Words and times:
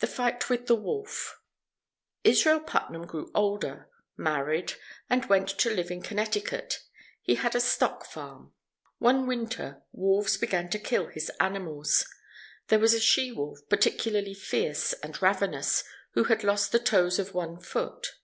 THE 0.00 0.08
FIGHT 0.08 0.50
WITH 0.50 0.66
THE 0.66 0.74
WOLF 0.74 1.40
Israel 2.24 2.58
Putnam 2.58 3.06
grew 3.06 3.30
older, 3.36 3.88
married, 4.16 4.72
and 5.08 5.26
went 5.26 5.48
to 5.60 5.70
live 5.72 5.92
in 5.92 6.02
Connecticut. 6.02 6.80
He 7.22 7.36
had 7.36 7.54
a 7.54 7.60
stock 7.60 8.04
farm. 8.04 8.52
One 8.98 9.28
winter, 9.28 9.82
wolves 9.92 10.38
began 10.38 10.68
to 10.70 10.78
kill 10.80 11.06
his 11.06 11.30
animals. 11.38 12.04
There 12.66 12.80
was 12.80 12.94
a 12.94 13.00
she 13.00 13.30
wolf, 13.30 13.60
particularly 13.68 14.34
fierce 14.34 14.92
and 15.04 15.22
ravenous, 15.22 15.84
who 16.14 16.24
had 16.24 16.42
lost 16.42 16.72
the 16.72 16.80
toes 16.80 17.20
of 17.20 17.32
one 17.32 17.60
foot. 17.60 18.14